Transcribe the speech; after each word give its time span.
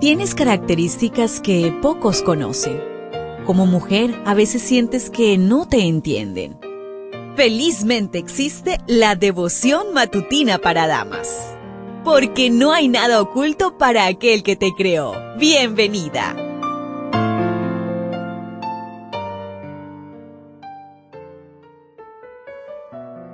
Tienes 0.00 0.36
características 0.36 1.40
que 1.40 1.76
pocos 1.82 2.22
conocen. 2.22 2.80
Como 3.44 3.66
mujer, 3.66 4.14
a 4.26 4.34
veces 4.34 4.62
sientes 4.62 5.10
que 5.10 5.36
no 5.38 5.66
te 5.66 5.88
entienden. 5.88 6.56
Felizmente 7.34 8.18
existe 8.18 8.78
la 8.86 9.16
devoción 9.16 9.92
matutina 9.94 10.58
para 10.58 10.86
damas. 10.86 11.52
Porque 12.04 12.48
no 12.48 12.72
hay 12.72 12.86
nada 12.86 13.20
oculto 13.20 13.76
para 13.76 14.06
aquel 14.06 14.44
que 14.44 14.54
te 14.54 14.70
creó. 14.76 15.14
Bienvenida. 15.36 16.36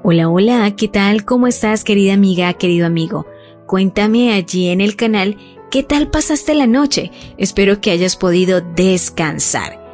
Hola, 0.02 0.30
hola, 0.30 0.74
¿qué 0.76 0.88
tal? 0.88 1.26
¿Cómo 1.26 1.46
estás, 1.46 1.84
querida 1.84 2.14
amiga, 2.14 2.54
querido 2.54 2.86
amigo? 2.86 3.26
Cuéntame 3.66 4.32
allí 4.32 4.68
en 4.68 4.80
el 4.80 4.96
canal 4.96 5.36
¿Qué 5.74 5.82
tal 5.82 6.08
pasaste 6.08 6.54
la 6.54 6.68
noche? 6.68 7.10
Espero 7.36 7.80
que 7.80 7.90
hayas 7.90 8.14
podido 8.14 8.60
descansar. 8.60 9.84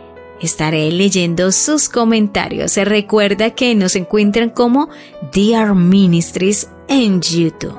Estaré 0.43 0.93
leyendo 0.93 1.53
sus 1.53 1.89
comentarios. 1.89 2.73
Se 2.73 2.85
recuerda 2.85 3.55
que 3.55 3.75
nos 3.75 3.97
encuentran 3.97 4.51
como 4.51 4.91
Dear 5.33 5.75
Ministries 5.75 6.69
en 6.87 7.23
YouTube. 7.23 7.79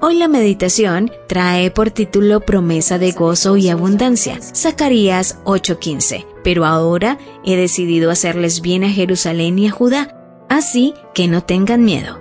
Hoy 0.00 0.16
la 0.18 0.26
meditación 0.26 1.12
trae 1.28 1.70
por 1.70 1.92
título 1.92 2.40
Promesa 2.40 2.98
de 2.98 3.12
gozo 3.12 3.56
y 3.56 3.68
abundancia, 3.68 4.40
Zacarías 4.42 5.38
8:15. 5.44 6.26
Pero 6.42 6.64
ahora 6.64 7.18
he 7.44 7.54
decidido 7.54 8.10
hacerles 8.10 8.62
bien 8.62 8.82
a 8.82 8.90
Jerusalén 8.90 9.60
y 9.60 9.68
a 9.68 9.70
Judá, 9.70 10.44
así 10.48 10.92
que 11.14 11.28
no 11.28 11.44
tengan 11.44 11.84
miedo. 11.84 12.18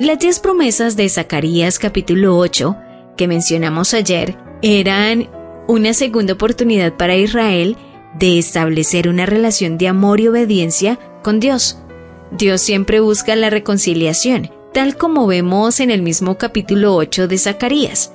Las 0.00 0.18
diez 0.18 0.40
promesas 0.40 0.96
de 0.96 1.08
Zacarías 1.08 1.78
capítulo 1.78 2.36
8 2.38 2.76
que 3.16 3.28
mencionamos 3.28 3.94
ayer 3.94 4.36
eran 4.62 5.28
una 5.68 5.94
segunda 5.94 6.34
oportunidad 6.34 6.94
para 6.94 7.16
Israel 7.16 7.76
de 8.18 8.38
establecer 8.38 9.08
una 9.08 9.26
relación 9.26 9.78
de 9.78 9.88
amor 9.88 10.20
y 10.20 10.28
obediencia 10.28 10.98
con 11.22 11.40
Dios. 11.40 11.78
Dios 12.30 12.60
siempre 12.60 13.00
busca 13.00 13.36
la 13.36 13.50
reconciliación, 13.50 14.50
tal 14.72 14.96
como 14.96 15.26
vemos 15.26 15.80
en 15.80 15.90
el 15.90 16.02
mismo 16.02 16.36
capítulo 16.36 16.94
8 16.96 17.28
de 17.28 17.38
Zacarías. 17.38 18.12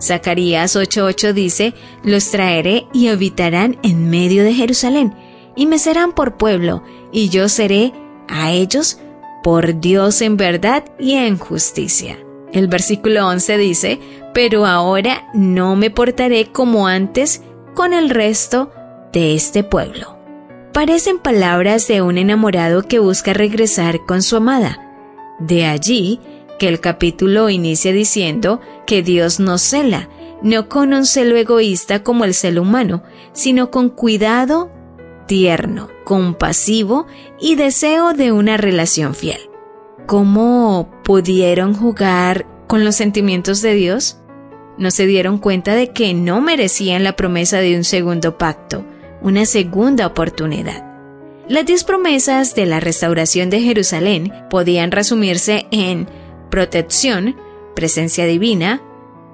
Zacarías 0.00 0.76
8:8 0.76 1.32
dice, 1.32 1.74
Los 2.04 2.30
traeré 2.30 2.86
y 2.92 3.08
habitarán 3.08 3.78
en 3.82 4.08
medio 4.08 4.44
de 4.44 4.54
Jerusalén, 4.54 5.14
y 5.56 5.66
me 5.66 5.78
serán 5.78 6.12
por 6.12 6.36
pueblo, 6.36 6.82
y 7.12 7.28
yo 7.30 7.48
seré 7.48 7.92
a 8.28 8.52
ellos 8.52 8.98
por 9.42 9.80
Dios 9.80 10.22
en 10.22 10.36
verdad 10.36 10.84
y 10.98 11.14
en 11.14 11.36
justicia. 11.36 12.18
El 12.52 12.68
versículo 12.68 13.26
11 13.26 13.58
dice, 13.58 14.00
pero 14.38 14.66
ahora 14.66 15.28
no 15.34 15.74
me 15.74 15.90
portaré 15.90 16.52
como 16.52 16.86
antes 16.86 17.42
con 17.74 17.92
el 17.92 18.08
resto 18.08 18.70
de 19.12 19.34
este 19.34 19.64
pueblo. 19.64 20.16
Parecen 20.72 21.18
palabras 21.18 21.88
de 21.88 22.02
un 22.02 22.18
enamorado 22.18 22.82
que 22.82 23.00
busca 23.00 23.32
regresar 23.32 24.06
con 24.06 24.22
su 24.22 24.36
amada. 24.36 24.78
De 25.40 25.66
allí 25.66 26.20
que 26.60 26.68
el 26.68 26.78
capítulo 26.78 27.50
inicia 27.50 27.92
diciendo 27.92 28.60
que 28.86 29.02
Dios 29.02 29.40
nos 29.40 29.60
cela, 29.60 30.08
no 30.40 30.68
con 30.68 30.94
un 30.94 31.04
celo 31.04 31.34
egoísta 31.34 32.04
como 32.04 32.24
el 32.24 32.32
celo 32.32 32.62
humano, 32.62 33.02
sino 33.32 33.72
con 33.72 33.88
cuidado 33.88 34.70
tierno, 35.26 35.88
compasivo 36.04 37.08
y 37.40 37.56
deseo 37.56 38.12
de 38.12 38.30
una 38.30 38.56
relación 38.56 39.16
fiel. 39.16 39.50
¿Cómo 40.06 40.88
pudieron 41.02 41.74
jugar 41.74 42.46
con 42.68 42.84
los 42.84 42.94
sentimientos 42.94 43.62
de 43.62 43.74
Dios? 43.74 44.18
No 44.78 44.90
se 44.90 45.06
dieron 45.06 45.38
cuenta 45.38 45.74
de 45.74 45.88
que 45.88 46.14
no 46.14 46.40
merecían 46.40 47.04
la 47.04 47.16
promesa 47.16 47.58
de 47.58 47.76
un 47.76 47.84
segundo 47.84 48.38
pacto, 48.38 48.84
una 49.20 49.44
segunda 49.44 50.06
oportunidad. 50.06 50.84
Las 51.48 51.66
diez 51.66 51.82
promesas 51.82 52.54
de 52.54 52.66
la 52.66 52.78
restauración 52.78 53.50
de 53.50 53.60
Jerusalén 53.60 54.32
podían 54.50 54.90
resumirse 54.90 55.66
en 55.70 56.06
protección, 56.50 57.36
presencia 57.74 58.26
divina, 58.26 58.82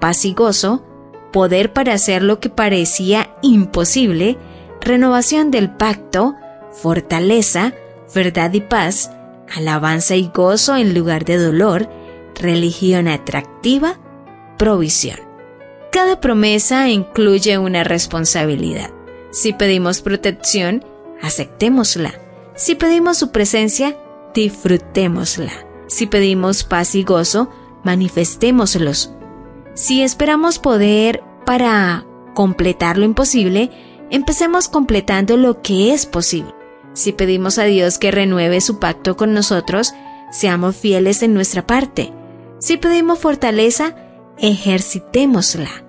paz 0.00 0.24
y 0.24 0.32
gozo, 0.32 0.84
poder 1.32 1.72
para 1.72 1.94
hacer 1.94 2.22
lo 2.22 2.38
que 2.38 2.50
parecía 2.50 3.34
imposible, 3.42 4.38
renovación 4.80 5.50
del 5.50 5.70
pacto, 5.70 6.36
fortaleza, 6.70 7.74
verdad 8.14 8.52
y 8.52 8.60
paz, 8.60 9.10
alabanza 9.52 10.14
y 10.14 10.30
gozo 10.32 10.76
en 10.76 10.94
lugar 10.94 11.24
de 11.24 11.36
dolor, 11.36 11.88
religión 12.36 13.08
atractiva, 13.08 13.98
provisión. 14.56 15.23
Cada 15.94 16.20
promesa 16.20 16.88
incluye 16.88 17.56
una 17.56 17.84
responsabilidad. 17.84 18.90
Si 19.30 19.52
pedimos 19.52 20.00
protección, 20.00 20.84
aceptémosla. 21.22 22.14
Si 22.56 22.74
pedimos 22.74 23.16
su 23.16 23.30
presencia, 23.30 23.96
disfrutémosla. 24.34 25.52
Si 25.86 26.08
pedimos 26.08 26.64
paz 26.64 26.96
y 26.96 27.04
gozo, 27.04 27.48
manifestémoslos. 27.84 29.12
Si 29.74 30.02
esperamos 30.02 30.58
poder 30.58 31.22
para 31.46 32.04
completar 32.34 32.98
lo 32.98 33.04
imposible, 33.04 33.70
empecemos 34.10 34.66
completando 34.66 35.36
lo 35.36 35.62
que 35.62 35.94
es 35.94 36.06
posible. 36.06 36.52
Si 36.94 37.12
pedimos 37.12 37.56
a 37.58 37.66
Dios 37.66 37.98
que 37.98 38.10
renueve 38.10 38.60
su 38.60 38.80
pacto 38.80 39.16
con 39.16 39.32
nosotros, 39.32 39.94
seamos 40.32 40.74
fieles 40.74 41.22
en 41.22 41.34
nuestra 41.34 41.68
parte. 41.68 42.12
Si 42.58 42.78
pedimos 42.78 43.20
fortaleza, 43.20 43.94
ejercitémosla. 44.38 45.83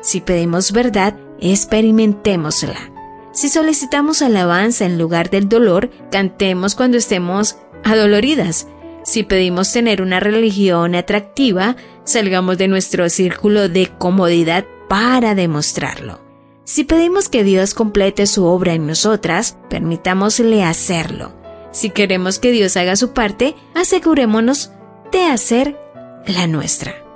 Si 0.00 0.20
pedimos 0.20 0.72
verdad, 0.72 1.14
experimentémosla. 1.40 2.92
Si 3.32 3.48
solicitamos 3.48 4.22
alabanza 4.22 4.84
en 4.84 4.98
lugar 4.98 5.30
del 5.30 5.48
dolor, 5.48 5.90
cantemos 6.10 6.74
cuando 6.74 6.96
estemos 6.96 7.56
adoloridas. 7.84 8.68
Si 9.04 9.22
pedimos 9.22 9.72
tener 9.72 10.02
una 10.02 10.20
religión 10.20 10.94
atractiva, 10.94 11.76
salgamos 12.04 12.58
de 12.58 12.68
nuestro 12.68 13.08
círculo 13.08 13.68
de 13.68 13.90
comodidad 13.98 14.64
para 14.88 15.34
demostrarlo. 15.34 16.20
Si 16.64 16.84
pedimos 16.84 17.28
que 17.28 17.44
Dios 17.44 17.74
complete 17.74 18.26
su 18.26 18.44
obra 18.44 18.74
en 18.74 18.86
nosotras, 18.86 19.56
permitámosle 19.70 20.64
hacerlo. 20.64 21.32
Si 21.70 21.90
queremos 21.90 22.38
que 22.38 22.50
Dios 22.50 22.76
haga 22.76 22.96
su 22.96 23.12
parte, 23.12 23.54
asegurémonos 23.74 24.72
de 25.12 25.24
hacer 25.24 25.78
la 26.26 26.46
nuestra. 26.46 27.07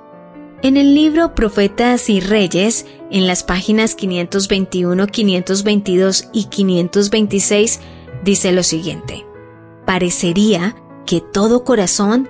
En 0.63 0.77
el 0.77 0.95
libro 0.95 1.35
Profetas 1.35 2.09
y 2.09 2.21
Reyes, 2.21 2.87
en 3.11 3.27
las 3.27 3.43
páginas 3.43 3.97
521, 3.97 5.09
522 5.09 6.29
y 6.33 6.45
526, 6.45 7.81
dice 8.23 8.53
lo 8.53 8.63
siguiente. 8.63 9.27
Parecería 9.85 10.77
que 11.05 11.21
todo 11.21 11.65
corazón 11.65 12.29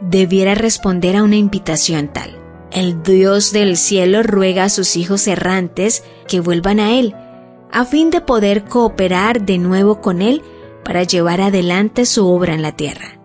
debiera 0.00 0.54
responder 0.54 1.16
a 1.16 1.24
una 1.24 1.34
invitación 1.34 2.12
tal. 2.12 2.38
El 2.70 3.02
Dios 3.02 3.50
del 3.50 3.76
cielo 3.76 4.22
ruega 4.22 4.62
a 4.62 4.68
sus 4.68 4.96
hijos 4.96 5.26
errantes 5.26 6.04
que 6.28 6.38
vuelvan 6.38 6.78
a 6.78 6.96
Él, 6.96 7.16
a 7.72 7.84
fin 7.84 8.10
de 8.10 8.20
poder 8.20 8.62
cooperar 8.62 9.44
de 9.44 9.58
nuevo 9.58 10.00
con 10.00 10.22
Él 10.22 10.42
para 10.84 11.02
llevar 11.02 11.40
adelante 11.40 12.06
su 12.06 12.28
obra 12.28 12.54
en 12.54 12.62
la 12.62 12.76
tierra. 12.76 13.21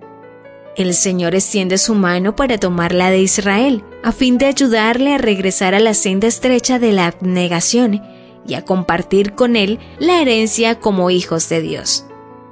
El 0.78 0.94
Señor 0.94 1.34
extiende 1.34 1.80
su 1.80 1.96
mano 1.96 2.36
para 2.36 2.60
tomar 2.60 2.94
la 2.94 3.10
de 3.10 3.20
Israel, 3.20 3.84
a 4.04 4.12
fin 4.12 4.38
de 4.38 4.46
ayudarle 4.46 5.16
a 5.16 5.18
regresar 5.18 5.74
a 5.74 5.80
la 5.80 5.96
senda 5.96 6.28
estrecha 6.28 6.78
de 6.78 6.92
la 6.92 7.08
abnegación 7.08 8.04
y 8.48 8.54
a 8.54 8.64
compartir 8.64 9.34
con 9.34 9.56
Él 9.56 9.80
la 9.98 10.22
herencia 10.22 10.80
como 10.80 11.10
hijos 11.10 11.50
de 11.50 11.62
Dios. 11.62 12.06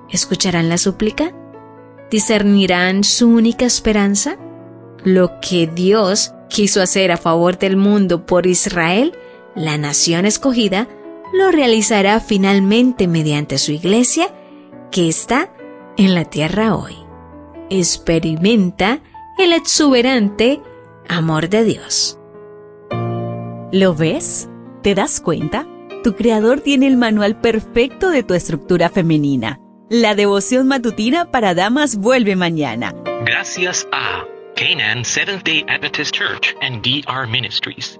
¿Escucharán 0.10 0.70
la 0.70 0.80
súplica? 0.80 1.36
¿Discernirán 2.10 3.04
su 3.04 3.30
única 3.30 3.66
esperanza? 3.66 4.38
Lo 5.04 5.40
que 5.40 5.68
Dios 5.68 6.34
quiso 6.50 6.82
hacer 6.82 7.12
a 7.12 7.18
favor 7.18 7.60
del 7.60 7.78
mundo 7.78 8.26
por 8.26 8.48
Israel, 8.48 9.16
la 9.54 9.78
nación 9.78 10.26
escogida, 10.26 10.88
lo 11.32 11.52
realizará 11.52 12.20
finalmente 12.20 13.08
mediante 13.08 13.60
su 13.60 13.72
iglesia 13.72 14.34
que 14.92 15.08
está 15.08 15.54
en 15.96 16.16
la 16.16 16.26
tierra 16.26 16.76
hoy. 16.76 17.05
Experimenta 17.70 19.02
el 19.38 19.52
exuberante 19.54 20.62
amor 21.08 21.50
de 21.50 21.64
Dios. 21.64 22.20
¿Lo 23.72 23.96
ves? 23.96 24.48
¿Te 24.84 24.94
das 24.96 25.20
cuenta? 25.20 25.68
Tu 26.04 26.16
creador 26.16 26.62
tiene 26.62 26.88
el 26.88 26.98
manual 26.98 27.42
perfecto 27.42 28.10
de 28.10 28.24
tu 28.24 28.36
estructura 28.36 28.90
femenina. 28.90 29.60
La 29.90 30.14
devoción 30.16 30.68
matutina 30.68 31.32
para 31.32 31.56
damas 31.56 31.96
vuelve 31.96 32.36
mañana. 32.36 32.94
Gracias 33.26 33.88
a 33.92 34.24
Canaan 34.56 35.04
Seventh 35.04 35.44
day 35.44 35.66
Adventist 35.68 36.16
Church 36.16 36.56
and 36.62 36.84
DR 36.84 37.28
Ministries. 37.28 38.00